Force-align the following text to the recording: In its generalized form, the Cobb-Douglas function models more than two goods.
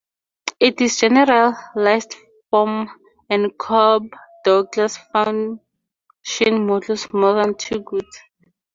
In 0.59 0.73
its 0.79 0.99
generalized 0.99 2.15
form, 2.49 2.89
the 3.29 3.51
Cobb-Douglas 3.55 4.97
function 5.13 5.59
models 6.65 7.13
more 7.13 7.33
than 7.43 7.53
two 7.53 7.81
goods. 7.81 8.21